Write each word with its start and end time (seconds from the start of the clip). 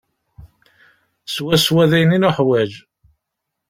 Swaswa 1.33 1.83
d 1.89 1.91
ayen 1.95 2.15
i 2.17 2.19
nuḥwaǧ. 2.19 2.71